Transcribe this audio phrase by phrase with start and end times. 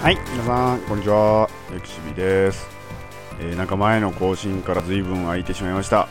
[0.00, 0.80] はい、皆さん。
[0.82, 1.50] こんにちは。
[1.74, 2.68] エクシビです、
[3.40, 6.08] えー、なんか前の更新から随分空いてしまいました。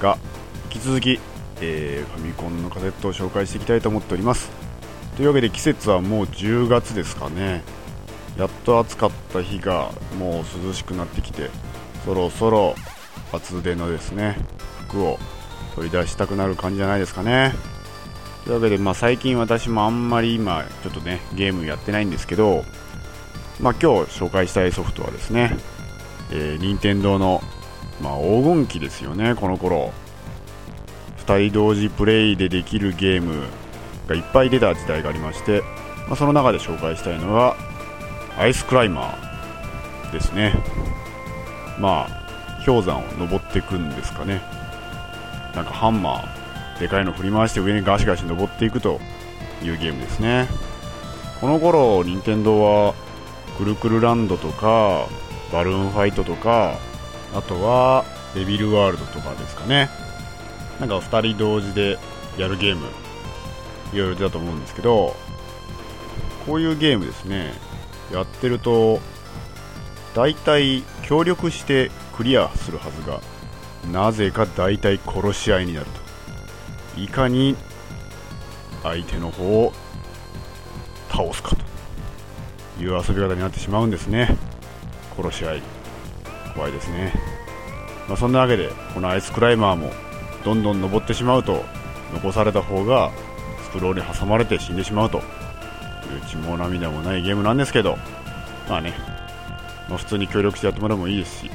[0.00, 0.18] が
[0.64, 1.20] 引き続き、
[1.60, 4.50] えー、ファミコンのカセットを紹介していきたいと思っております。
[5.16, 7.62] というわけで季節はもう10月ですかね。
[8.36, 11.50] やっと暑かった日がもう涼しくなってきて
[12.04, 12.74] そろそろ
[13.32, 14.36] 厚手のですね
[14.88, 15.20] 服を
[15.76, 17.54] 取り出したくなる感じじゃないですかね。
[18.42, 22.64] というわけで、まあ、最近私もあんまり今ちょっとねゲームやってないんですけど、
[23.60, 25.56] まあ、今日紹介したいソフトはですね、
[26.30, 27.40] えー、任天堂の、
[28.02, 29.92] まあ、黄金期ですよねこの頃。
[31.26, 33.44] 2人同時プレイでできるゲーム
[34.08, 35.62] がいっぱい出た時代がありまして、
[36.06, 37.56] まあ、その中で紹介したいのは
[38.36, 40.52] アイスクライマーですね。
[41.78, 42.24] まあ
[42.66, 44.42] 氷山を登っていくんですかね。
[45.54, 49.00] なんかハンマーでかいの振り回して上にガシガシ登っていくと
[49.62, 50.48] いうゲームですね。
[51.40, 52.94] この頃任天堂は
[53.58, 55.08] くるくるランドとか
[55.52, 56.78] バルーンファイトとか
[57.34, 59.88] あとはデビルワールドとかですかね。
[60.80, 61.98] なんか2人同時で
[62.36, 62.86] やるゲーム
[63.92, 65.14] いろいろ出たと思うんですけど
[66.46, 67.54] こういうゲームですね
[68.12, 69.00] やってると
[70.14, 73.20] 大体協力してクリアするはずが
[73.92, 75.86] なぜか大体殺し合いになる
[76.94, 77.00] と。
[77.00, 77.56] いかに
[78.82, 79.72] 相手の方を
[81.08, 81.73] 倒すかと。
[82.80, 84.36] いう遊び方になってしまうんですね。
[85.16, 85.62] 殺し合い。
[86.54, 87.12] 怖いですね、
[88.08, 89.90] まあ、そんなわけでこのアイスクライマーも
[90.44, 91.64] どんどん登ってしまうと
[92.12, 93.10] 残された方が
[93.64, 95.22] スクロールに挟まれて死んでしまうという
[96.28, 97.98] 血も涙もないゲームなんですけど
[98.68, 98.94] まあね、
[99.88, 101.50] まあ、普通に協力してやってもらうもいいですし、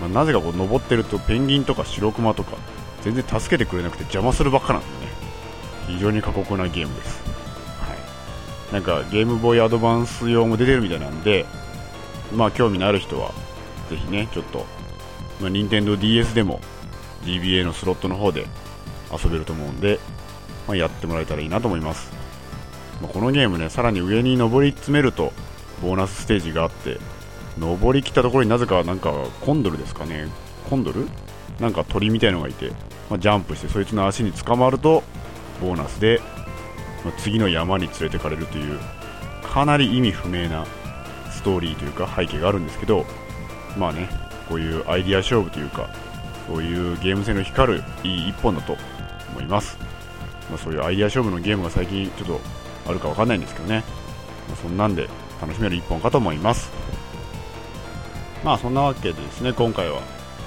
[0.00, 2.56] まあ、なぜかこう登ってるとペンギンとかシロクマとか
[3.02, 5.12] 全然助けてくれなくて邪魔するばっかなんでね。
[5.86, 7.22] 非常に過酷なゲームです、
[8.72, 11.46] なんかゲームボーイアドバンス用も出てるみたいなんで
[12.34, 13.32] まあ興味のある人は
[13.90, 14.66] ぜひねちょっと、
[15.40, 16.60] まあ、任天堂 d s でも
[17.24, 18.46] GBA のスロットの方で
[19.12, 19.98] 遊べると思うんで、
[20.66, 22.10] まあ、やってもらえたらいいなと思います、
[23.00, 25.32] まあ、このゲームねさらに上に登り詰めると
[25.82, 26.98] ボーナスステージがあって
[27.58, 29.12] 登りきったところになぜかなんか
[29.44, 30.26] コンドルですかね。
[30.68, 31.06] コンドル？
[31.60, 32.72] なんか鳥みたいのがいて
[33.10, 35.02] まあ、ジャンプしてそいつの足に捕まると
[35.60, 36.20] ボーナスで、
[37.12, 38.78] 次の山に連れてかれるという
[39.42, 40.66] かなり意味不明な
[41.30, 43.04] ストーリーというか背景があるんですけど
[43.78, 44.08] まあね
[44.48, 45.88] こういうアイディア勝負というか
[46.46, 48.76] そういうゲーム性の光るいい一本だと
[49.32, 49.78] 思います、
[50.50, 52.40] まあ、そういうアイディア勝負のゲームが最近ちょっと
[52.86, 53.84] あるかわかんないんですけどね、
[54.48, 55.08] まあ、そんなんで
[55.40, 56.70] 楽しめる一本かと思います。
[58.44, 60.02] まあそんなわけでですね今回は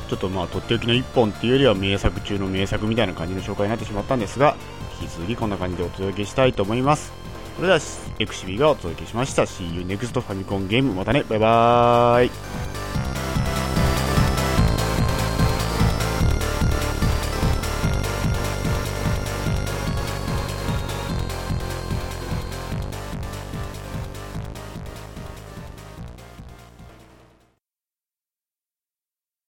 [0.07, 4.55] ちょっとまあとっておきの1本っていうよりは名作中の名作みたいな感じの紹介になってしまったんですが
[5.01, 7.13] 引き続きこんな感じでお届けしたいと思います。
[7.55, 7.79] それでは
[8.19, 9.43] エクシビがお届けしました。
[9.43, 11.23] See you next ファミコンゲームまたね。
[11.27, 12.66] バイバーイ。